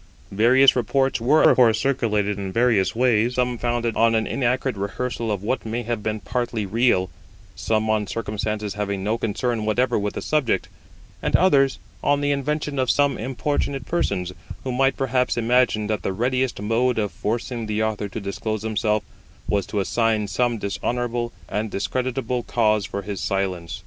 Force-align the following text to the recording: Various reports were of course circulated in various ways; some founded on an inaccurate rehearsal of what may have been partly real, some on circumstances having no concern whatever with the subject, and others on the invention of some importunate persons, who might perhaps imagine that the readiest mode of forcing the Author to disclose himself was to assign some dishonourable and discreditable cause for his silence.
Various 0.31 0.75
reports 0.75 1.21
were 1.21 1.43
of 1.47 1.55
course 1.57 1.79
circulated 1.79 2.39
in 2.39 2.51
various 2.51 2.95
ways; 2.95 3.35
some 3.35 3.59
founded 3.59 3.95
on 3.95 4.15
an 4.15 4.25
inaccurate 4.25 4.75
rehearsal 4.75 5.31
of 5.31 5.43
what 5.43 5.63
may 5.63 5.83
have 5.83 6.01
been 6.01 6.19
partly 6.19 6.65
real, 6.65 7.11
some 7.55 7.87
on 7.87 8.07
circumstances 8.07 8.73
having 8.73 9.03
no 9.03 9.19
concern 9.19 9.63
whatever 9.63 9.99
with 9.99 10.15
the 10.15 10.21
subject, 10.23 10.69
and 11.21 11.35
others 11.35 11.77
on 12.03 12.19
the 12.19 12.31
invention 12.31 12.79
of 12.79 12.89
some 12.89 13.15
importunate 13.19 13.85
persons, 13.85 14.33
who 14.63 14.71
might 14.71 14.97
perhaps 14.97 15.37
imagine 15.37 15.85
that 15.85 16.01
the 16.01 16.13
readiest 16.13 16.59
mode 16.59 16.97
of 16.97 17.11
forcing 17.11 17.67
the 17.67 17.83
Author 17.83 18.09
to 18.09 18.19
disclose 18.19 18.63
himself 18.63 19.03
was 19.47 19.67
to 19.67 19.79
assign 19.79 20.27
some 20.27 20.57
dishonourable 20.57 21.31
and 21.47 21.69
discreditable 21.69 22.41
cause 22.41 22.87
for 22.87 23.03
his 23.03 23.21
silence. 23.21 23.79